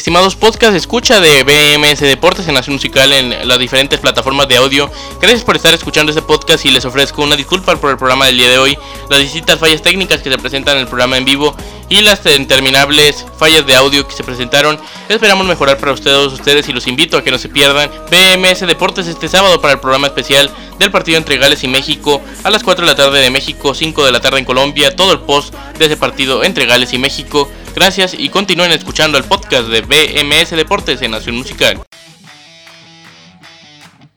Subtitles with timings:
[0.00, 4.90] Estimados podcast, escucha de BMS Deportes en Nación Musical en las diferentes plataformas de audio.
[5.20, 8.38] Gracias por estar escuchando este podcast y les ofrezco una disculpa por el programa del
[8.38, 8.78] día de hoy,
[9.10, 11.54] las distintas fallas técnicas que se presentan en el programa en vivo
[11.90, 14.80] y las interminables fallas de audio que se presentaron.
[15.10, 19.06] Esperamos mejorar para ustedes, ustedes y los invito a que no se pierdan BMS Deportes
[19.06, 22.86] este sábado para el programa especial del partido entre Gales y México a las 4
[22.86, 25.84] de la tarde de México, 5 de la tarde en Colombia, todo el post de
[25.84, 27.50] ese partido entre Gales y México.
[27.74, 31.80] Gracias y continúen escuchando el podcast de BMS Deportes en Nación Musical.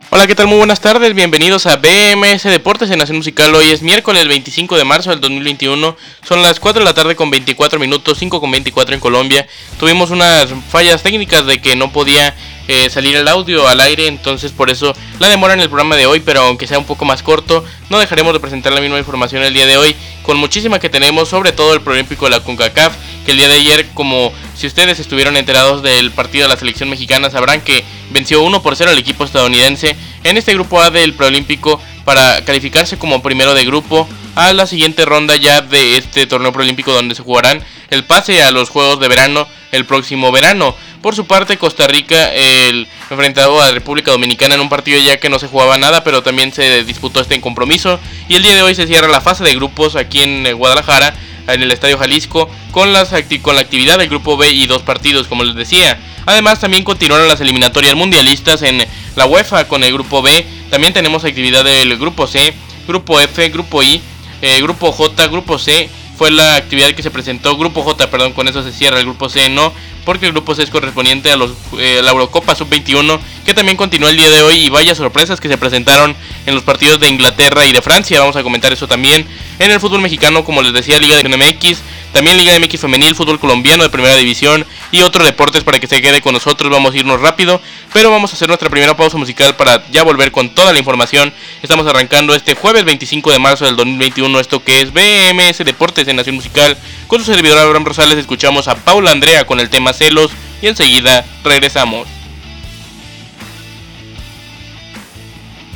[0.10, 0.48] Hola, ¿qué tal?
[0.48, 3.54] Muy buenas tardes, bienvenidos a BMS Deportes en Nación Musical.
[3.56, 7.32] Hoy es miércoles 25 de marzo del 2021, son las 4 de la tarde con
[7.32, 9.48] 24 minutos, 5 con 24 en Colombia.
[9.80, 12.36] Tuvimos unas fallas técnicas de que no podía
[12.68, 16.06] eh, salir el audio al aire, entonces por eso la demora en el programa de
[16.06, 19.44] hoy, pero aunque sea un poco más corto, no dejaremos de presentar la misma información
[19.44, 22.94] el día de hoy, con muchísima que tenemos, sobre todo el Proolímpico de la CONCACAF,
[23.26, 26.90] que el día de ayer, como si ustedes estuvieron enterados del partido de la selección
[26.90, 31.14] mexicana, sabrán que venció 1 por 0 al equipo estadounidense en este grupo A del
[31.14, 36.52] Preolímpico para calificarse como primero de grupo a la siguiente ronda ya de este torneo
[36.52, 40.76] preolímpico donde se jugarán el pase a los Juegos de Verano el próximo verano.
[41.04, 45.28] Por su parte, Costa Rica el enfrentado a República Dominicana en un partido ya que
[45.28, 48.00] no se jugaba nada, pero también se disputó este compromiso.
[48.30, 51.14] Y el día de hoy se cierra la fase de grupos aquí en eh, Guadalajara
[51.48, 55.28] en el Estadio Jalisco con, las con la actividad del grupo B y dos partidos,
[55.28, 56.00] como les decía.
[56.26, 60.46] Además, también continuaron las eliminatorias mundialistas en la UEFA con el grupo B.
[60.70, 62.54] También tenemos actividad del grupo C,
[62.88, 64.02] grupo F, grupo I,
[64.42, 65.90] eh, grupo J, grupo C.
[66.18, 69.28] Fue la actividad que se presentó, grupo J, perdón, con eso se cierra el grupo
[69.28, 69.74] C, no,
[70.06, 74.10] porque el grupo C es correspondiente a los, eh, la Eurocopa Sub-21, que también continúa
[74.10, 76.16] el día de hoy y vaya sorpresas que se presentaron
[76.46, 79.26] en los partidos de Inglaterra y de Francia, vamos a comentar eso también.
[79.64, 81.82] En el fútbol mexicano, como les decía, Liga de MX,
[82.12, 86.02] también Liga MX femenil, fútbol colombiano de primera división y otros deportes para que se
[86.02, 86.70] quede con nosotros.
[86.70, 87.62] Vamos a irnos rápido,
[87.94, 91.34] pero vamos a hacer nuestra primera pausa musical para ya volver con toda la información.
[91.62, 96.18] Estamos arrancando este jueves 25 de marzo del 2021, esto que es BMS Deportes en
[96.18, 96.78] Nación Musical.
[97.08, 100.32] Con su servidor Abraham Rosales escuchamos a Paula Andrea con el tema celos
[100.62, 102.13] y enseguida regresamos.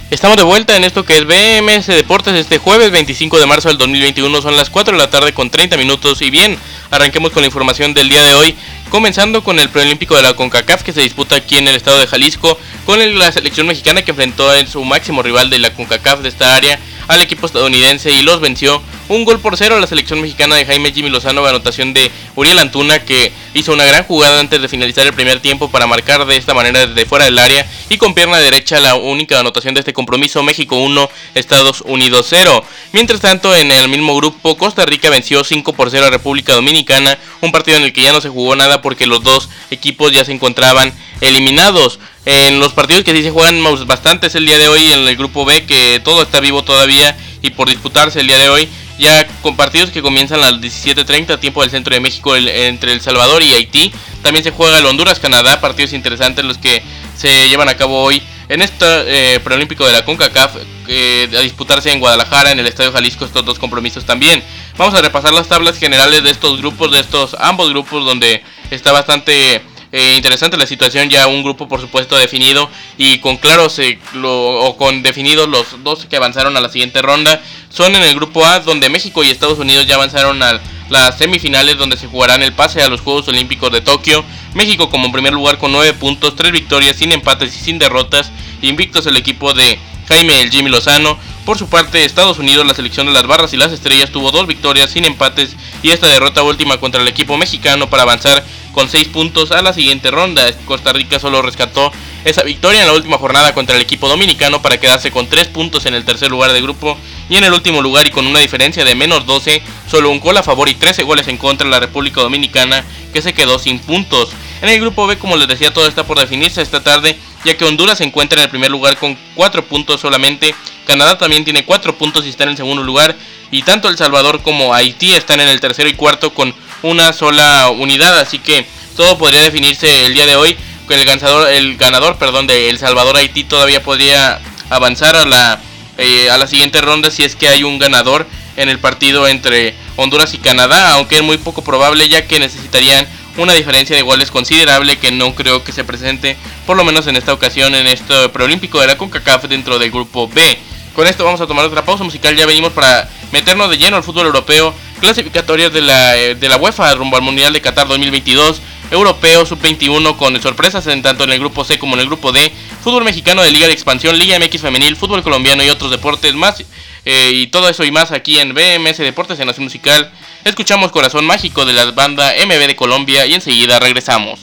[0.09, 3.77] Estamos de vuelta en esto que es BMS Deportes este jueves 25 de marzo del
[3.77, 4.41] 2021.
[4.41, 6.21] Son las 4 de la tarde con 30 minutos.
[6.21, 6.57] Y bien,
[6.91, 8.55] arranquemos con la información del día de hoy.
[8.89, 12.07] Comenzando con el preolímpico de la CONCACAF que se disputa aquí en el estado de
[12.07, 12.57] Jalisco.
[12.85, 16.55] Con la selección mexicana que enfrentó a su máximo rival de la CONCACAF de esta
[16.55, 20.55] área al equipo estadounidense y los venció un gol por cero a la selección mexicana
[20.55, 24.67] de Jaime Jimmy Lozano, anotación de Uriel Antuna que hizo una gran jugada antes de
[24.67, 28.13] finalizar el primer tiempo para marcar de esta manera desde fuera del área y con
[28.13, 32.63] pierna derecha la única anotación de este compromiso México 1, Estados Unidos 0.
[32.91, 37.17] Mientras tanto en el mismo grupo Costa Rica venció 5 por 0 a República Dominicana,
[37.41, 40.25] un partido en el que ya no se jugó nada porque los dos equipos ya
[40.25, 41.99] se encontraban eliminados.
[42.29, 45.15] En los partidos que sí se juegan bastante es el día de hoy en el
[45.15, 48.67] grupo B, que todo está vivo todavía y por disputarse el día de hoy.
[48.99, 52.99] Ya con partidos que comienzan a las 17.30, tiempo del centro de México entre El
[52.99, 53.93] Salvador y Haití.
[54.23, 56.83] También se juega el Honduras-Canadá, partidos interesantes los que
[57.15, 60.57] se llevan a cabo hoy en este preolímpico de la CONCACAF
[60.89, 64.43] eh, a disputarse en Guadalajara, en el Estadio Jalisco, estos dos compromisos también.
[64.77, 68.91] Vamos a repasar las tablas generales de estos grupos, de estos ambos grupos donde está
[68.91, 69.61] bastante
[69.91, 73.79] eh, interesante la situación, ya un grupo por supuesto definido y con claros
[74.23, 77.41] o con definidos los dos que avanzaron a la siguiente ronda.
[77.69, 80.59] Son en el grupo A donde México y Estados Unidos ya avanzaron a
[80.89, 84.23] las semifinales donde se jugarán el pase a los Juegos Olímpicos de Tokio.
[84.53, 88.31] México como primer lugar con 9 puntos, 3 victorias sin empates y sin derrotas.
[88.61, 91.17] Invictos el equipo de Jaime el Jimmy Lozano.
[91.47, 94.47] Por su parte, Estados Unidos, la selección de las barras y las estrellas, tuvo dos
[94.47, 98.43] victorias sin empates y esta derrota última contra el equipo mexicano para avanzar
[98.73, 100.45] con 6 puntos a la siguiente ronda.
[100.65, 101.93] Costa Rica solo rescató
[102.25, 105.85] esa victoria en la última jornada contra el equipo dominicano para quedarse con 3 puntos
[105.85, 106.97] en el tercer lugar de grupo
[107.29, 110.35] y en el último lugar y con una diferencia de menos 12, solo un gol
[110.35, 112.83] a favor y 13 goles en contra de la República Dominicana
[113.13, 114.31] que se quedó sin puntos.
[114.61, 117.63] En el grupo B, como les decía, todo está por definirse esta tarde, ya que
[117.63, 120.53] Honduras se encuentra en el primer lugar con 4 puntos solamente,
[120.87, 123.15] Canadá también tiene 4 puntos y está en el segundo lugar,
[123.51, 127.69] y tanto El Salvador como Haití están en el tercero y cuarto con una sola
[127.69, 130.57] unidad, así que todo podría definirse el día de hoy.
[130.89, 134.39] El ganador, el ganador perdón, de El Salvador Haití todavía podría
[134.69, 135.59] avanzar a la,
[135.97, 138.25] eh, a la siguiente ronda si es que hay un ganador
[138.55, 143.05] en el partido entre Honduras y Canadá, aunque es muy poco probable ya que necesitarían
[143.37, 146.35] una diferencia de goles considerable que no creo que se presente,
[146.65, 150.27] por lo menos en esta ocasión, en este preolímpico de la CONCACAF dentro del grupo
[150.27, 150.57] B.
[150.97, 154.03] Con esto vamos a tomar otra pausa musical, ya venimos para meternos de lleno al
[154.03, 158.59] fútbol europeo, clasificatorias de la, eh, de la UEFA rumbo al Mundial de Qatar 2022,
[158.89, 162.51] europeo sub-21 con sorpresas en tanto en el grupo C como en el grupo D,
[162.81, 166.63] fútbol mexicano de Liga de Expansión, Liga MX Femenil, fútbol colombiano y otros deportes más,
[167.05, 170.11] eh, y todo eso y más aquí en BMS Deportes en Nación Musical.
[170.45, 174.39] Escuchamos Corazón Mágico de la banda MB de Colombia y enseguida regresamos.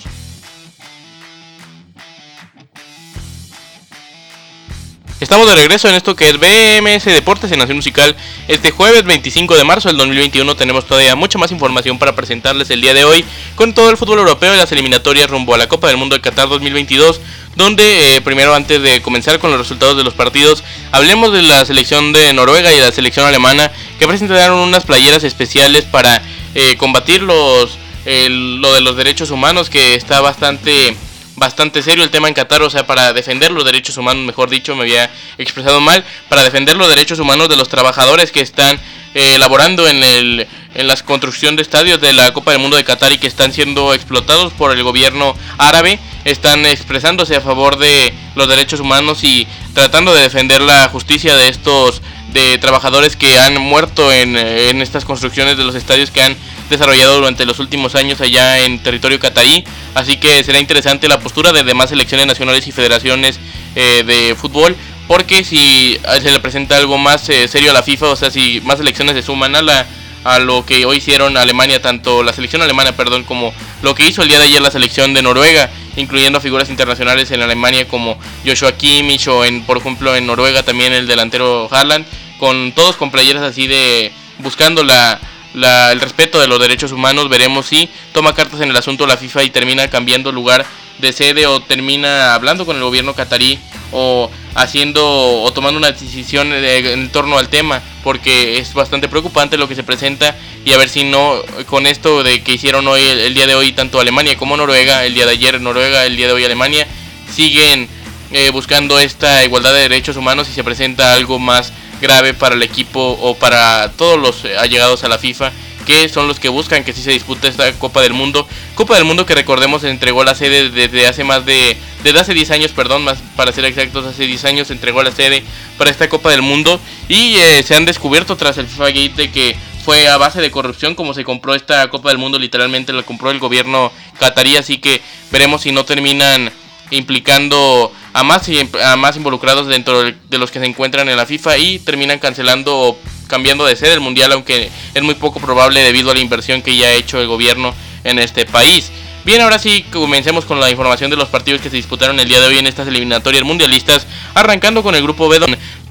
[5.20, 8.16] Estamos de regreso en esto que es BMS Deportes en Nación Musical.
[8.48, 12.80] Este jueves 25 de marzo del 2021 tenemos todavía mucha más información para presentarles el
[12.80, 13.24] día de hoy
[13.54, 16.20] con todo el fútbol europeo y las eliminatorias rumbo a la Copa del Mundo de
[16.20, 17.20] Qatar 2022.
[17.54, 21.64] Donde eh, primero antes de comenzar con los resultados de los partidos, hablemos de la
[21.64, 23.70] selección de Noruega y la selección alemana
[24.00, 26.22] que presentaron unas playeras especiales para
[26.56, 30.96] eh, combatir los, lo de los derechos humanos que está bastante
[31.44, 34.74] bastante serio el tema en Qatar, o sea, para defender los derechos humanos, mejor dicho,
[34.74, 38.80] me había expresado mal, para defender los derechos humanos de los trabajadores que están
[39.14, 42.84] eh, elaborando en, el, en la construcción de estadios de la Copa del Mundo de
[42.84, 48.14] Qatar y que están siendo explotados por el gobierno árabe, están expresándose a favor de
[48.36, 52.00] los derechos humanos y tratando de defender la justicia de estos
[52.32, 56.36] de trabajadores que han muerto en, en estas construcciones de los estadios que han
[56.68, 59.64] desarrollado durante los últimos años allá en territorio catarí.
[59.94, 63.38] Así que será interesante la postura de demás selecciones nacionales y federaciones
[63.74, 64.76] eh, de fútbol.
[65.06, 68.62] Porque si se le presenta algo más eh, serio a la FIFA, o sea, si
[68.64, 69.86] más selecciones se suman a la
[70.24, 73.52] a lo que hoy hicieron Alemania, tanto la selección alemana, perdón, como
[73.82, 77.42] lo que hizo el día de ayer la selección de Noruega, incluyendo figuras internacionales en
[77.42, 82.06] Alemania como Joshua Kimmich o en, por ejemplo en Noruega también el delantero Haaland,
[82.38, 85.20] con todos con playeras así de buscando la,
[85.54, 87.28] el respeto de los derechos humanos.
[87.28, 90.66] Veremos si toma cartas en el asunto la FIFA y termina cambiando lugar
[90.98, 93.58] de sede o termina hablando con el gobierno catarí
[93.92, 99.68] o haciendo o tomando una decisión en torno al tema porque es bastante preocupante lo
[99.68, 101.34] que se presenta y a ver si no
[101.66, 105.14] con esto de que hicieron hoy el, día de hoy tanto Alemania como Noruega el
[105.14, 106.86] día de ayer Noruega el día de hoy Alemania
[107.32, 107.88] siguen
[108.32, 111.72] eh, buscando esta igualdad de derechos humanos y se presenta algo más
[112.04, 115.50] grave para el equipo o para todos los eh, allegados a la FIFA
[115.86, 118.48] que son los que buscan que sí se dispute esta Copa del Mundo.
[118.74, 122.50] Copa del Mundo que recordemos entregó la sede desde hace más de desde hace 10
[122.50, 125.42] años, perdón, más para ser exactos, hace 10 años entregó la sede
[125.78, 129.56] para esta Copa del Mundo y eh, se han descubierto tras el FIFA Gate que
[129.84, 133.30] fue a base de corrupción como se compró esta Copa del Mundo, literalmente la compró
[133.30, 136.50] el gobierno catarí, así que veremos si no terminan
[136.96, 138.48] implicando a más,
[138.82, 142.78] a más involucrados dentro de los que se encuentran en la FIFA y terminan cancelando
[142.78, 146.62] o cambiando de sede el mundial, aunque es muy poco probable debido a la inversión
[146.62, 147.74] que ya ha hecho el gobierno
[148.04, 148.92] en este país.
[149.24, 152.40] Bien, ahora sí comencemos con la información de los partidos que se disputaron el día
[152.40, 155.40] de hoy en estas eliminatorias mundialistas, arrancando con el grupo B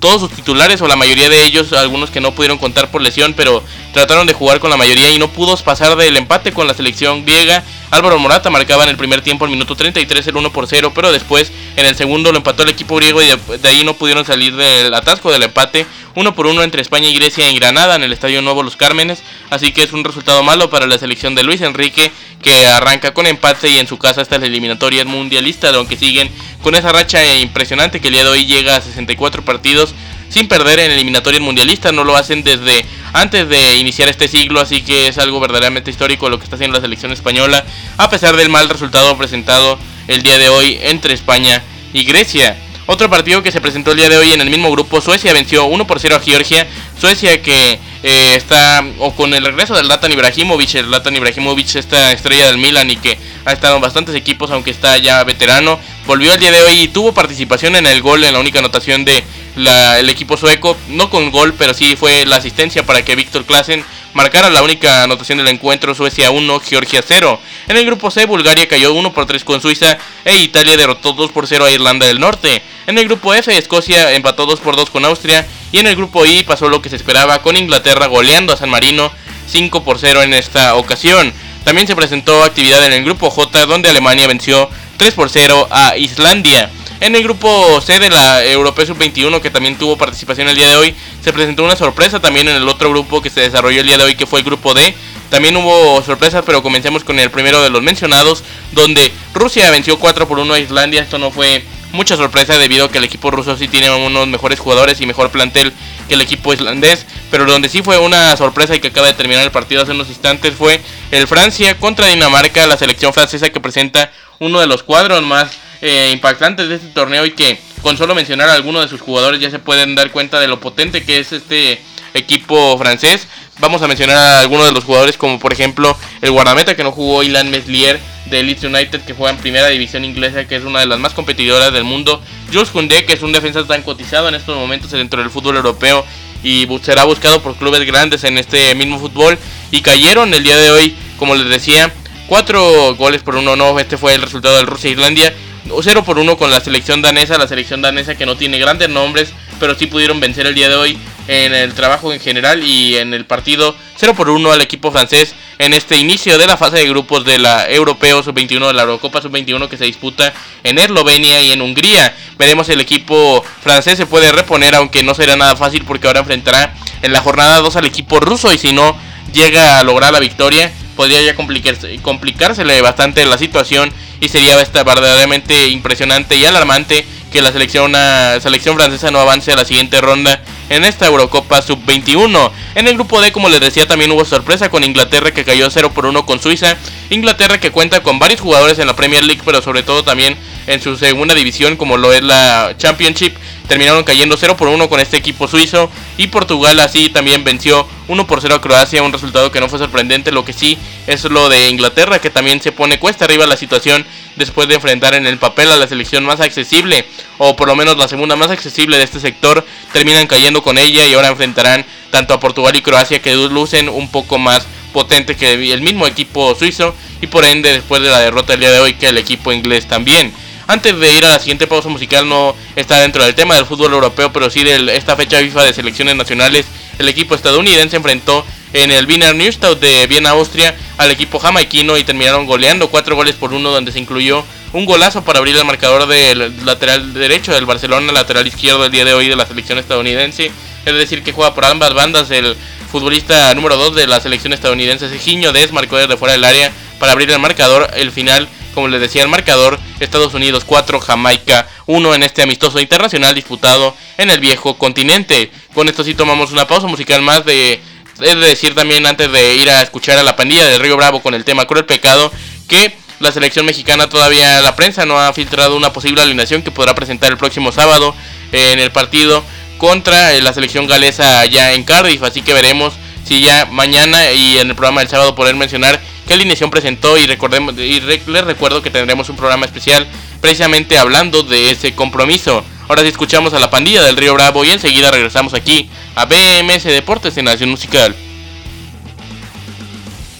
[0.03, 3.33] todos sus titulares o la mayoría de ellos, algunos que no pudieron contar por lesión,
[3.37, 3.63] pero
[3.93, 7.25] trataron de jugar con la mayoría y no pudo pasar del empate con la selección
[7.25, 7.63] griega.
[7.89, 11.13] Álvaro Morata marcaba en el primer tiempo el minuto 33 el 1 por 0, pero
[11.13, 14.53] después en el segundo lo empató el equipo griego y de, ahí no pudieron salir
[14.57, 15.85] del atasco del empate.
[16.15, 19.23] 1 por 1 entre España y Grecia en Granada, en el Estadio Nuevo Los Cármenes.
[19.49, 22.11] Así que es un resultado malo para la selección de Luis Enrique,
[22.41, 26.29] que arranca con empate y en su casa está la eliminatoria mundialista, aunque siguen
[26.61, 29.92] con esa racha impresionante que el día de hoy llega a 64 partidos
[30.29, 31.93] sin perder en eliminatorias mundialistas.
[31.93, 36.29] No lo hacen desde antes de iniciar este siglo, así que es algo verdaderamente histórico
[36.29, 37.63] lo que está haciendo la selección española,
[37.97, 42.57] a pesar del mal resultado presentado el día de hoy entre España y Grecia.
[42.85, 45.63] Otro partido que se presentó el día de hoy en el mismo grupo, Suecia venció
[45.65, 46.67] 1 por 0 a Georgia.
[46.99, 52.11] Suecia que eh, está, o con el regreso del Latan Ibrahimovic, el Latan Ibrahimovic, esta
[52.11, 56.33] estrella del Milan y que ha estado en bastantes equipos, aunque está ya veterano, volvió
[56.33, 59.23] el día de hoy y tuvo participación en el gol, en la única anotación de
[59.55, 63.83] el equipo sueco, no con gol, pero sí fue la asistencia para que Víctor Klassen
[64.13, 67.39] marcara la única anotación del encuentro, Suecia 1, Georgia 0.
[67.67, 71.31] En el grupo C, Bulgaria cayó 1 por 3 con Suiza e Italia derrotó 2
[71.31, 72.61] por 0 a Irlanda del Norte.
[72.87, 76.25] En el grupo F, Escocia empató 2 por 2 con Austria y en el grupo
[76.25, 79.11] I pasó lo que se esperaba con Inglaterra goleando a San Marino
[79.47, 81.33] 5 por 0 en esta ocasión.
[81.63, 85.97] También se presentó actividad en el grupo J donde Alemania venció 3 por 0 a
[85.97, 86.69] Islandia.
[87.03, 90.77] En el grupo C de la Europea Sub-21, que también tuvo participación el día de
[90.77, 93.97] hoy, se presentó una sorpresa también en el otro grupo que se desarrolló el día
[93.97, 94.95] de hoy, que fue el grupo D.
[95.29, 100.29] También hubo sorpresas, pero comencemos con el primero de los mencionados, donde Rusia venció 4
[100.29, 101.01] por 1 a Islandia.
[101.01, 104.61] Esto no fue mucha sorpresa debido a que el equipo ruso sí tiene unos mejores
[104.61, 105.73] jugadores y mejor plantel
[106.07, 107.05] que el equipo islandés.
[107.29, 110.07] pero donde sí fue una sorpresa y que acaba de terminar el partido hace unos
[110.07, 110.79] instantes fue
[111.11, 116.11] el Francia contra Dinamarca, la selección francesa que presenta uno de los cuadros más eh,
[116.13, 119.51] impactantes de este torneo y que con solo mencionar a alguno de sus jugadores ya
[119.51, 121.81] se pueden dar cuenta de lo potente que es este
[122.13, 123.27] equipo francés.
[123.59, 126.93] Vamos a mencionar a algunos de los jugadores como por ejemplo el guardameta que no
[126.93, 130.79] jugó Ilan Meslier de Leeds United que juega en primera división inglesa que es una
[130.79, 132.21] de las más competidoras del mundo.
[132.47, 136.05] Jules Koundé que es un defensa tan cotizado en estos momentos dentro del fútbol europeo
[136.43, 139.37] y será buscado por clubes grandes en este mismo fútbol
[139.69, 141.93] y cayeron el día de hoy como les decía
[142.27, 145.33] cuatro goles por uno no este fue el resultado del Rusia Islandia
[145.69, 149.33] 0 por 1 con la selección danesa, la selección danesa que no tiene grandes nombres,
[149.59, 153.13] pero sí pudieron vencer el día de hoy en el trabajo en general y en
[153.13, 156.89] el partido 0 por 1 al equipo francés en este inicio de la fase de
[156.89, 161.51] grupos de la Europeo Sub-21 de la Eurocopa Sub-21 que se disputa en Eslovenia y
[161.51, 162.13] en Hungría.
[162.37, 166.21] Veremos si el equipo francés se puede reponer aunque no será nada fácil porque ahora
[166.21, 168.97] enfrentará en la jornada 2 al equipo ruso y si no
[169.31, 175.67] llega a lograr la victoria podría ya complicarse, complicársele bastante la situación y sería verdaderamente
[175.67, 180.39] impresionante y alarmante que la selección, una selección francesa no avance a la siguiente ronda
[180.69, 182.51] en esta Eurocopa Sub-21.
[182.75, 185.91] En el grupo D, como les decía, también hubo sorpresa con Inglaterra que cayó 0
[185.93, 186.77] por 1 con Suiza.
[187.09, 190.79] Inglaterra que cuenta con varios jugadores en la Premier League, pero sobre todo también en
[190.79, 193.35] su segunda división como lo es la Championship
[193.67, 198.27] terminaron cayendo 0 por 1 con este equipo suizo y Portugal así también venció 1
[198.27, 200.77] por 0 a Croacia, un resultado que no fue sorprendente, lo que sí
[201.07, 204.05] es lo de Inglaterra que también se pone cuesta arriba la situación
[204.35, 207.05] después de enfrentar en el papel a la selección más accesible
[207.37, 211.05] o por lo menos la segunda más accesible de este sector, terminan cayendo con ella
[211.05, 215.53] y ahora enfrentarán tanto a Portugal y Croacia que lucen un poco más potente que
[215.73, 218.93] el mismo equipo suizo y por ende después de la derrota del día de hoy
[218.93, 220.33] que el equipo inglés también.
[220.67, 223.93] Antes de ir a la siguiente pausa musical, no está dentro del tema del fútbol
[223.93, 226.65] europeo, pero sí de esta fecha FIFA de selecciones nacionales.
[226.99, 232.03] El equipo estadounidense enfrentó en el Wiener Neustadt de Viena, Austria, al equipo jamaiquino y
[232.03, 236.07] terminaron goleando 4 goles por 1, donde se incluyó un golazo para abrir el marcador
[236.07, 240.51] del lateral derecho del Barcelona, lateral izquierdo el día de hoy de la selección estadounidense.
[240.85, 242.31] Es decir, que juega por ambas bandas.
[242.31, 242.55] El
[242.91, 247.11] futbolista número 2 de la selección estadounidense, Sejiño Des, marcó desde fuera del área para
[247.11, 247.91] abrir el marcador.
[247.95, 252.79] El final como les decía el marcador, Estados Unidos 4, Jamaica 1 en este amistoso
[252.79, 255.51] internacional disputado en el viejo continente.
[255.73, 257.81] Con esto sí tomamos una pausa musical más de...
[258.19, 261.33] Es decir también antes de ir a escuchar a la pandilla del Río Bravo con
[261.33, 262.31] el tema Cruel Pecado
[262.67, 266.93] que la selección mexicana todavía la prensa no ha filtrado una posible alineación que podrá
[266.93, 268.13] presentar el próximo sábado
[268.51, 269.43] en el partido
[269.77, 272.21] contra la selección galesa allá en Cardiff.
[272.23, 272.93] Así que veremos
[273.25, 275.99] si ya mañana y en el programa del sábado poder mencionar
[276.33, 280.07] qué alineación presentó y recordemos y les recuerdo que tendremos un programa especial
[280.41, 282.65] precisamente hablando de ese compromiso.
[282.89, 286.85] Ahora sí escuchamos a la pandilla del Río Bravo y enseguida regresamos aquí a BMS
[286.85, 288.15] Deportes en Nación Musical.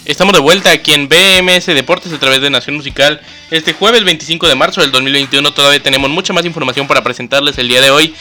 [0.06, 3.22] Estamos de vuelta aquí en BMS Deportes a través de Nación Musical.
[3.52, 7.68] Este jueves 25 de marzo del 2021 todavía tenemos mucha más información para presentarles el
[7.68, 8.16] día de hoy.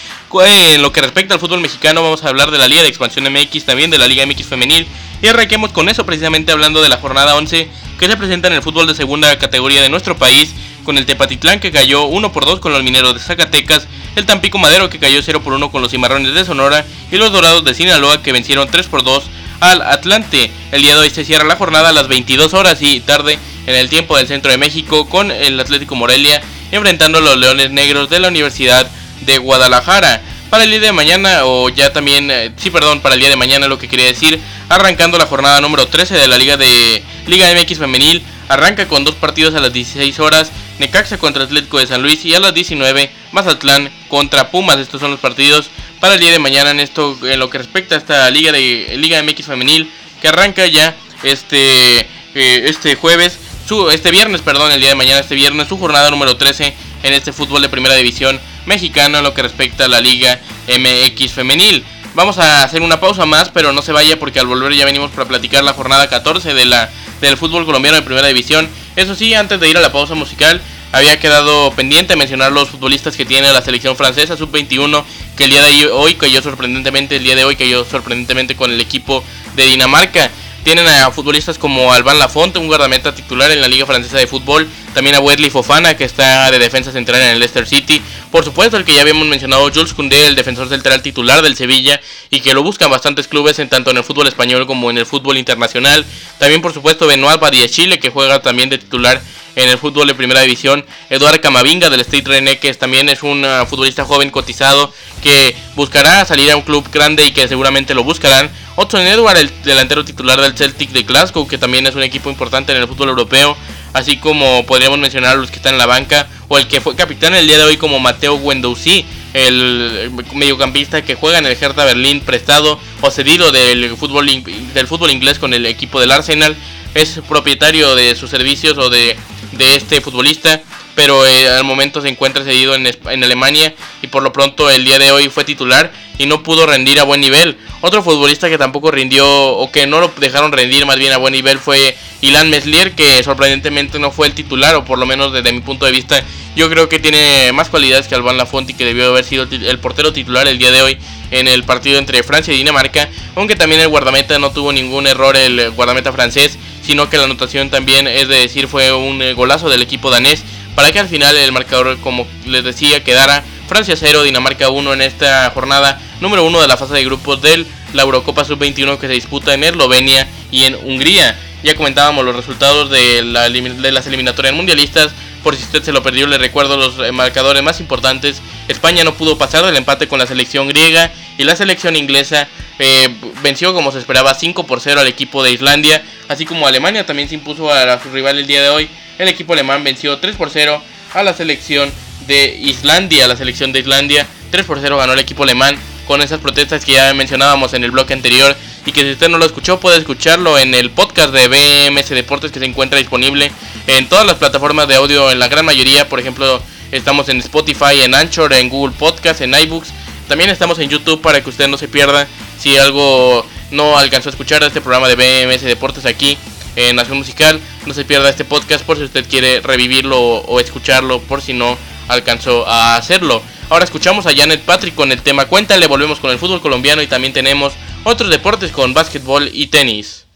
[0.45, 3.25] En lo que respecta al fútbol mexicano vamos a hablar de la Liga de Expansión
[3.33, 4.87] MX, también de la Liga MX Femenil.
[5.23, 8.63] Y arranquemos con eso precisamente hablando de la jornada 11 que se presenta en el
[8.63, 10.53] fútbol de segunda categoría de nuestro país.
[10.85, 13.87] Con el Tepatitlán que cayó 1 por 2 con los mineros de Zacatecas,
[14.17, 17.31] el Tampico Madero que cayó 0 por 1 con los Cimarrones de Sonora y los
[17.31, 19.23] Dorados de Sinaloa que vencieron 3 por 2
[19.61, 20.51] al Atlante.
[20.73, 23.39] El día de hoy se cierra la jornada a las 22 horas y tarde
[23.69, 27.71] en el tiempo del centro de México con el Atlético Morelia enfrentando a los Leones
[27.71, 30.21] Negros de la Universidad de Guadalajara.
[30.51, 33.37] Para el día de mañana, o ya también, eh, sí, perdón, para el día de
[33.37, 34.39] mañana lo que quería decir,
[34.69, 39.15] arrancando la jornada número 13 de la Liga de Liga MX Femenil, arranca con dos
[39.15, 43.11] partidos a las 16 horas, Necaxa contra Atlético de San Luis y a las 19
[43.33, 44.79] Mazatlán contra Pumas.
[44.79, 47.95] Estos son los partidos para el día de mañana en esto en lo que respecta
[47.95, 49.91] a esta Liga de Liga MX femenil
[50.21, 53.39] que arranca ya este eh, este jueves,
[53.69, 57.13] su este viernes, perdón, el día de mañana este viernes su jornada número 13 en
[57.13, 61.85] este fútbol de Primera División mexicano en lo que respecta a la Liga MX femenil.
[62.15, 65.11] Vamos a hacer una pausa más, pero no se vaya porque al volver ya venimos
[65.11, 66.91] para platicar la jornada 14 de la
[67.23, 68.69] del fútbol colombiano de Primera División.
[68.97, 70.61] Eso sí, antes de ir a la pausa musical,
[70.93, 75.05] había quedado pendiente mencionar los futbolistas que tiene la selección francesa sub-21
[75.37, 78.81] que el día de hoy cayó sorprendentemente el día de hoy cayó sorprendentemente con el
[78.81, 79.25] equipo
[79.57, 80.31] de Dinamarca
[80.65, 84.69] tienen a futbolistas como Alban Lafonte, un guardameta titular en la Liga Francesa de Fútbol.
[84.95, 88.03] También a Wesley Fofana, que está de defensa central en el Leicester City.
[88.31, 92.01] Por supuesto, el que ya habíamos mencionado, Jules Koundé, el defensor central titular del Sevilla.
[92.31, 95.07] Y que lo buscan bastantes clubes, en tanto en el fútbol español como en el
[95.07, 96.05] fútbol internacional.
[96.39, 99.23] También, por supuesto, Benoit Chile, que juega también de titular
[99.57, 100.85] en el fútbol de primera división.
[101.11, 106.25] Eduardo Camavinga del State René, que también es un uh, futbolista joven cotizado que buscará
[106.25, 110.41] salir a un club grande y que seguramente lo buscarán Hudson Edward, el delantero titular
[110.41, 113.57] del Celtic de Glasgow, que también es un equipo importante en el fútbol europeo,
[113.93, 116.97] así como podríamos mencionar a los que están en la banca, o el que fue
[116.97, 121.85] capitán el día de hoy como Mateo Guendouzi, el mediocampista que juega en el Hertha
[121.85, 126.57] Berlín prestado o cedido del fútbol, del fútbol inglés con el equipo del Arsenal,
[126.95, 129.17] es propietario de sus servicios o de,
[129.53, 130.63] de este futbolista
[130.95, 134.85] pero eh, al momento se encuentra cedido en, en, Alemania y por lo pronto el
[134.85, 137.57] día de hoy fue titular y no pudo rendir a buen nivel.
[137.81, 141.33] Otro futbolista que tampoco rindió o que no lo dejaron rendir más bien a buen
[141.33, 145.53] nivel fue Ilan Meslier que sorprendentemente no fue el titular o por lo menos desde
[145.53, 146.23] mi punto de vista
[146.55, 149.79] yo creo que tiene más cualidades que Alban Lafonte y que debió haber sido el
[149.79, 150.99] portero titular el día de hoy
[151.31, 155.35] en el partido entre Francia y Dinamarca, aunque también el guardameta no tuvo ningún error
[155.35, 159.71] el guardameta francés, sino que la anotación también es de decir fue un eh, golazo
[159.71, 160.45] del equipo danés
[160.75, 165.03] para que al final el marcador, como les decía, quedara Francia 0, Dinamarca 1 en
[165.03, 169.15] esta jornada número 1 de la fase de grupos de la Eurocopa Sub-21 que se
[169.15, 171.39] disputa en Eslovenia y en Hungría.
[171.63, 175.13] Ya comentábamos los resultados de, la, de las eliminatorias mundialistas.
[175.43, 178.41] Por si usted se lo perdió, le recuerdo los eh, marcadores más importantes.
[178.69, 183.09] España no pudo pasar del empate con la selección griega y la selección inglesa eh,
[183.43, 187.29] venció como se esperaba 5 por 0 al equipo de Islandia, así como Alemania también
[187.29, 188.89] se impuso a, su rival el día de hoy.
[189.19, 190.83] El equipo alemán venció 3 por 0
[191.15, 191.93] a la selección
[192.27, 195.77] de Islandia, la selección de Islandia 3 por 0 ganó el equipo alemán
[196.13, 198.55] con esas protestas que ya mencionábamos en el bloque anterior
[198.85, 202.53] y que si usted no lo escuchó puede escucharlo en el podcast de BMS Deportes
[202.53, 203.51] que se encuentra disponible
[203.87, 208.03] en todas las plataformas de audio en la gran mayoría, por ejemplo estamos en Spotify,
[208.03, 209.89] en Anchor, en Google Podcast, en iBooks
[210.29, 212.29] también estamos en YouTube para que usted no se pierda
[212.59, 216.37] si algo no alcanzó a escuchar este programa de BMS Deportes aquí
[216.77, 217.59] en Nación Musical.
[217.87, 221.79] No se pierda este podcast por si usted quiere revivirlo o escucharlo por si no
[222.09, 223.43] alcanzó a hacerlo.
[223.73, 227.07] Ahora escuchamos a Janet Patrick con el tema Cuéntale, volvemos con el fútbol colombiano y
[227.07, 227.73] también tenemos
[228.05, 230.27] otros deportes con básquetbol y tenis.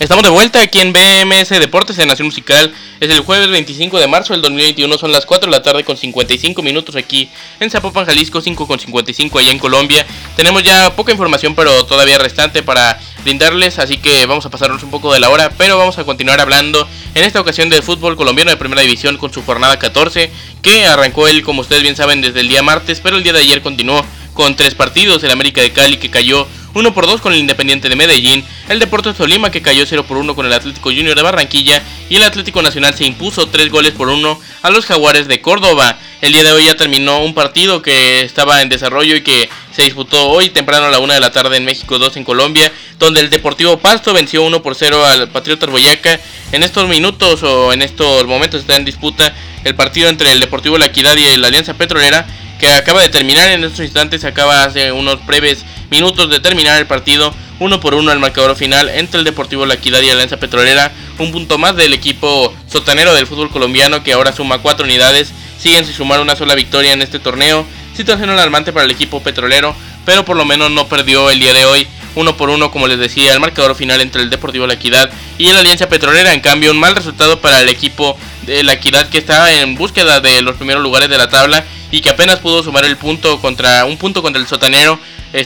[0.00, 2.72] Estamos de vuelta aquí en BMS Deportes en Nación Musical.
[3.00, 5.98] Es el jueves 25 de marzo del 2021, son las 4 de la tarde con
[5.98, 7.28] 55 minutos aquí
[7.60, 10.06] en Zapopan, Jalisco, 5 con 55 allá en Colombia.
[10.36, 14.90] Tenemos ya poca información, pero todavía restante para brindarles, así que vamos a pasarnos un
[14.90, 18.50] poco de la hora, pero vamos a continuar hablando en esta ocasión del fútbol colombiano
[18.50, 20.30] de primera división con su jornada 14,
[20.62, 23.40] que arrancó él, como ustedes bien saben, desde el día martes, pero el día de
[23.40, 27.32] ayer continuó con tres partidos, el América de Cali que cayó 1 por 2 con
[27.32, 30.90] el Independiente de Medellín, el Deportes Tolima que cayó 0 por 1 con el Atlético
[30.90, 34.86] Junior de Barranquilla y el Atlético Nacional se impuso 3 goles por 1 a los
[34.86, 35.98] Jaguares de Córdoba.
[36.20, 39.82] El día de hoy ya terminó un partido que estaba en desarrollo y que se
[39.82, 43.20] disputó hoy temprano a la 1 de la tarde en México 2 en Colombia, donde
[43.20, 46.20] el Deportivo Pasto venció 1 por 0 al Patriotas Boyaca.
[46.52, 50.78] En estos minutos o en estos momentos está en disputa el partido entre el Deportivo
[50.78, 52.24] La Equidad y la Alianza Petrolera
[52.60, 56.86] que acaba de terminar en estos instantes, acaba hace unos breves minutos de terminar el
[56.86, 60.92] partido, uno por uno el marcador final entre el Deportivo La Equidad y Alianza Petrolera,
[61.18, 65.84] un punto más del equipo sotanero del fútbol colombiano que ahora suma cuatro unidades, siguen
[65.84, 70.24] sin sumar una sola victoria en este torneo, situación alarmante para el equipo petrolero, pero
[70.24, 73.32] por lo menos no perdió el día de hoy uno por uno, como les decía,
[73.32, 76.32] el marcador final entre el Deportivo La Equidad y la Alianza Petrolera.
[76.32, 80.20] En cambio, un mal resultado para el equipo de La Equidad que está en búsqueda
[80.20, 83.84] de los primeros lugares de la tabla y que apenas pudo sumar el punto contra
[83.84, 84.98] un punto contra el sotanero,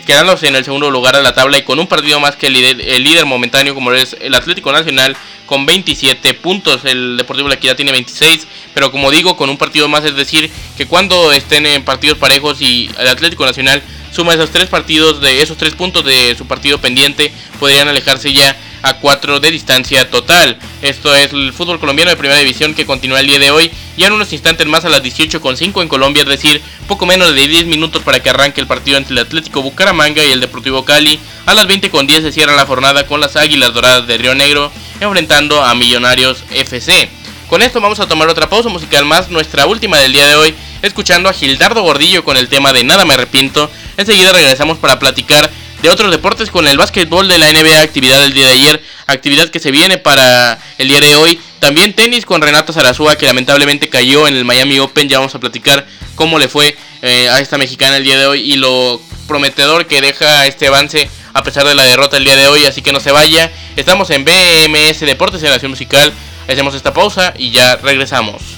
[0.07, 2.55] quedándose en el segundo lugar de la tabla y con un partido más que el
[2.55, 5.17] líder, el líder momentáneo como es el Atlético Nacional
[5.47, 6.85] con 27 puntos.
[6.85, 10.51] El Deportivo La Equidad tiene 26, pero como digo, con un partido más, es decir,
[10.77, 15.43] que cuando estén en partidos parejos y el Atlético Nacional suma esos tres partidos de
[15.43, 20.59] esos tres puntos de su partido pendiente, podrían alejarse ya a 4 de distancia total.
[20.83, 23.71] Esto es el fútbol colombiano de primera división que continúa el día de hoy.
[23.97, 27.49] Ya en unos instantes más a las 18.5 en Colombia, es decir, poco menos de
[27.49, 31.19] 10 minutos para que arranque el partido entre el Atlético Bucaramanga y el Deportivo Cali.
[31.47, 34.71] A las 20.10 se cierra la jornada con las Águilas Doradas de Río Negro
[35.01, 37.09] enfrentando a Millonarios FC.
[37.49, 40.55] Con esto vamos a tomar otra pausa musical más, nuestra última del día de hoy,
[40.83, 43.71] escuchando a Gildardo Gordillo con el tema de Nada me arrepiento.
[43.97, 45.51] Enseguida regresamos para platicar
[45.85, 49.51] de otros deportes con el básquetbol de la NBA, actividad del día de ayer, actividad
[49.51, 51.39] que se viene para el día de hoy.
[51.59, 55.11] También tenis con Renata Zarazúa, que lamentablemente cayó en el Miami Open.
[55.11, 58.51] Ya vamos a platicar cómo le fue eh, a esta mexicana el día de hoy
[58.51, 62.49] y lo prometedor que deja este avance a pesar de la derrota el día de
[62.49, 62.65] hoy.
[62.65, 63.53] Así que no se vaya.
[63.77, 66.15] Estamos en BMS Deportes en Nación Musical.
[66.49, 68.54] Hacemos esta pausa y ya regresamos.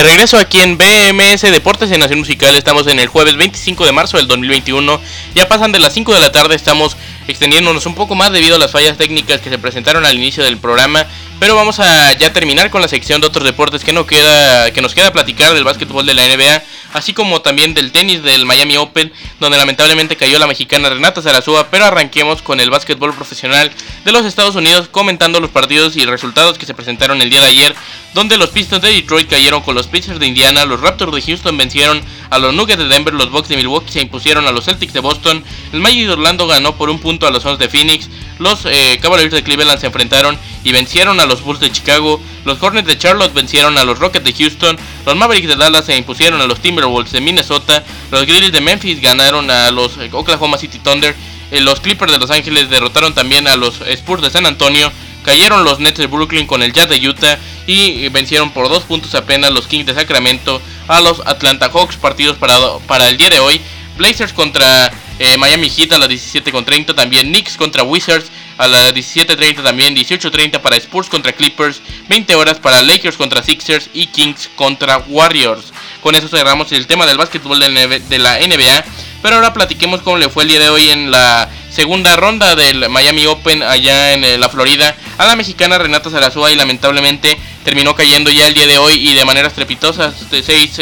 [0.00, 3.92] De regreso aquí en BMS Deportes en Nación Musical, estamos en el jueves 25 de
[3.92, 4.98] marzo del 2021.
[5.34, 6.96] Ya pasan de las 5 de la tarde, estamos
[7.28, 10.56] extendiéndonos un poco más debido a las fallas técnicas que se presentaron al inicio del
[10.56, 11.04] programa.
[11.38, 14.80] Pero vamos a ya terminar con la sección de otros deportes que, no queda, que
[14.80, 16.62] nos queda platicar del básquetbol de la NBA,
[16.94, 21.68] así como también del tenis del Miami Open, donde lamentablemente cayó la mexicana Renata Zarazúa.
[21.70, 23.70] Pero arranquemos con el básquetbol profesional
[24.04, 27.48] de los Estados Unidos, comentando los partidos y resultados que se presentaron el día de
[27.48, 27.76] ayer,
[28.14, 31.56] donde los Pistons de Detroit cayeron con los Pacers de Indiana, los Raptors de Houston
[31.56, 34.92] vencieron a los Nuggets de Denver, los Bucks de Milwaukee se impusieron a los Celtics
[34.92, 38.08] de Boston, el Magic de Orlando ganó por un punto a los Suns de Phoenix,
[38.38, 42.60] los eh, Cavaliers de Cleveland se enfrentaron y vencieron a los Bulls de Chicago, los
[42.60, 46.40] Hornets de Charlotte vencieron a los Rockets de Houston, los Mavericks de Dallas se impusieron
[46.40, 50.78] a los Timberwolves de Minnesota, los Grizzlies de Memphis ganaron a los eh, Oklahoma City
[50.80, 51.14] Thunder,
[51.52, 54.90] eh, los Clippers de Los Ángeles derrotaron también a los Spurs de San Antonio,
[55.24, 59.14] cayeron los Nets de Brooklyn con el Jazz de Utah y vencieron por dos puntos
[59.14, 63.40] apenas los Kings de Sacramento a los Atlanta Hawks, partidos para, para el día de
[63.40, 63.60] hoy.
[63.96, 69.62] Blazers contra eh, Miami Heat a las 17.30, también Knicks contra Wizards a las 17.30,
[69.62, 74.98] también 18.30 para Spurs contra Clippers, 20 horas para Lakers contra Sixers y Kings contra
[75.08, 75.72] Warriors.
[76.02, 78.84] Con eso cerramos el tema del básquetbol de la NBA,
[79.22, 82.88] pero ahora platiquemos cómo le fue el día de hoy en la segunda ronda del
[82.88, 87.94] Miami Open allá en eh, la Florida a la mexicana Renata Zarazúa y lamentablemente terminó
[87.94, 90.80] cayendo ya el día de hoy y de manera estrepitosa 6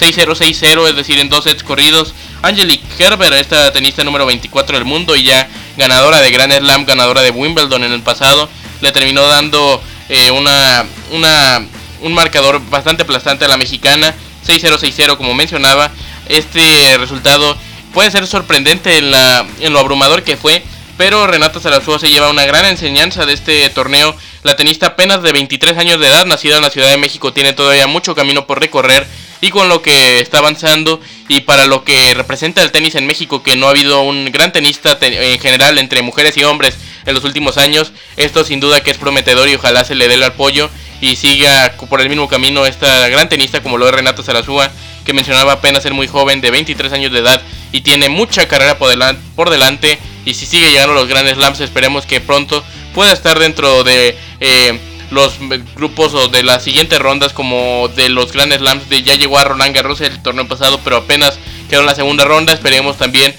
[0.00, 4.86] 6-0, 6-0, es decir, en dos sets corridos Angelique Kerber, esta tenista número 24 del
[4.86, 8.48] mundo y ya ganadora de Grand Slam, ganadora de Wimbledon en el pasado,
[8.80, 11.66] le terminó dando eh, una, una,
[12.00, 14.14] un marcador bastante aplastante a la mexicana,
[14.46, 15.90] 6-0-6-0 como mencionaba.
[16.28, 17.56] Este resultado
[17.92, 20.64] puede ser sorprendente en, la, en lo abrumador que fue,
[21.00, 24.14] pero Renata Zarazúa se lleva una gran enseñanza de este torneo.
[24.42, 27.54] La tenista apenas de 23 años de edad, nacida en la Ciudad de México, tiene
[27.54, 29.06] todavía mucho camino por recorrer
[29.40, 33.42] y con lo que está avanzando y para lo que representa el tenis en México,
[33.42, 37.24] que no ha habido un gran tenista en general entre mujeres y hombres en los
[37.24, 40.68] últimos años, esto sin duda que es prometedor y ojalá se le dé el apoyo
[41.00, 44.70] y siga por el mismo camino esta gran tenista como lo es Renata Zarazúa,
[45.06, 47.40] que mencionaba apenas ser muy joven, de 23 años de edad
[47.72, 51.34] y tiene mucha carrera por delante, por delante y si sigue llegando a los grandes
[51.34, 54.16] slams esperemos que pronto pueda estar dentro de...
[54.40, 54.78] Eh,
[55.10, 55.40] los
[55.74, 58.88] grupos o de las siguientes rondas como de los Grand Slams.
[58.88, 62.24] De ya llegó a Roland Garros el torneo pasado pero apenas quedó en la segunda
[62.24, 62.52] ronda.
[62.52, 63.34] Esperemos también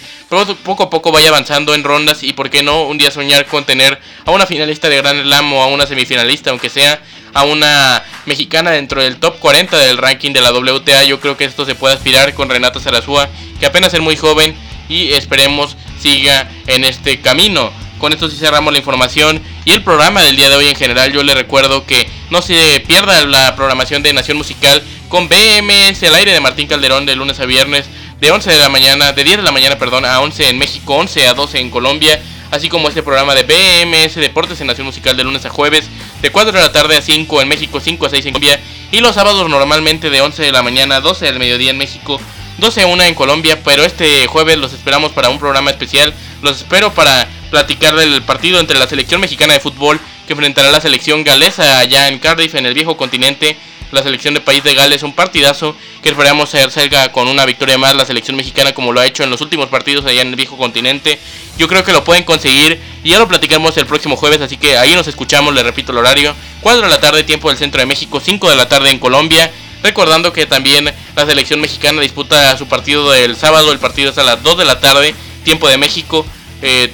[0.64, 3.66] poco a poco vaya avanzando en rondas y por qué no un día soñar con
[3.66, 7.02] tener a una finalista de Grand Slam o a una semifinalista aunque sea
[7.34, 11.44] a una mexicana dentro del top 40 del ranking de la WTA yo creo que
[11.44, 13.28] esto se puede aspirar con Renata Zarazúa
[13.60, 14.56] que apenas es muy joven
[14.88, 20.24] y esperemos siga en este camino con esto sí cerramos la información y el programa
[20.24, 21.14] del día de hoy en general.
[21.14, 26.16] Yo le recuerdo que no se pierda la programación de Nación Musical con BMS el
[26.16, 27.86] aire de Martín Calderón de lunes a viernes
[28.20, 30.96] de 11 de la mañana, de 10 de la mañana, perdón, a 11 en México,
[30.96, 35.16] 11 a 12 en Colombia, así como este programa de BMS Deportes en Nación Musical
[35.16, 35.88] de lunes a jueves,
[36.24, 38.60] de 4 de la tarde a 5 en México, 5 a 6 en Colombia,
[38.92, 42.20] y los sábados normalmente de 11 de la mañana a 12 del mediodía en México,
[42.62, 46.58] 12 a 1 en Colombia, pero este jueves los esperamos para un programa especial, los
[46.58, 50.80] espero para platicar del partido entre la selección mexicana de fútbol que enfrentará a la
[50.80, 53.58] selección galesa allá en Cardiff, en el viejo continente.
[53.92, 57.78] La selección de país de Gales, un partidazo que esperamos ser cerca con una victoria
[57.78, 60.36] más la selección mexicana como lo ha hecho en los últimos partidos allá en el
[60.36, 61.20] viejo continente.
[61.58, 64.94] Yo creo que lo pueden conseguir ya lo platicaremos el próximo jueves, así que ahí
[64.94, 66.36] nos escuchamos, le repito el horario.
[66.62, 69.52] 4 de la tarde, tiempo del centro de México, 5 de la tarde en Colombia.
[69.84, 74.24] Recordando que también la selección mexicana disputa su partido del sábado, el partido es a
[74.24, 76.26] las 2 de la tarde, tiempo de México.
[76.62, 76.92] Eh,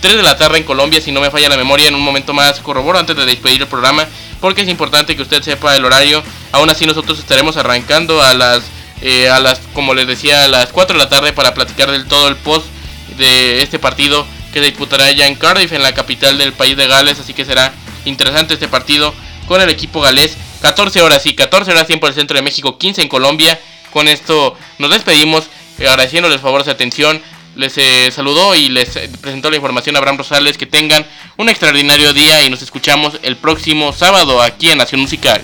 [0.00, 2.32] 3 de la tarde en Colombia, si no me falla la memoria, en un momento
[2.32, 4.06] más corroboro antes de despedir el programa,
[4.40, 6.22] porque es importante que usted sepa el horario.
[6.52, 8.62] Aún así nosotros estaremos arrancando a las,
[9.02, 12.06] eh, a las como les decía, a las 4 de la tarde para platicar del
[12.06, 12.66] todo el post
[13.16, 17.18] de este partido que disputará ya en Cardiff, en la capital del país de Gales,
[17.18, 17.72] así que será
[18.04, 19.12] interesante este partido
[19.46, 20.36] con el equipo galés.
[20.60, 23.58] 14 horas y 14 horas tiempo del centro de México, 15 en Colombia.
[23.92, 27.22] Con esto nos despedimos, agradeciéndoles favor su atención
[27.58, 30.56] les eh, saludó y les eh, presentó la información a Abraham Rosales.
[30.56, 31.04] Que tengan
[31.36, 35.42] un extraordinario día y nos escuchamos el próximo sábado aquí en Nación Musical.